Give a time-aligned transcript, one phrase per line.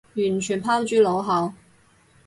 [0.15, 1.53] 完全拋諸腦後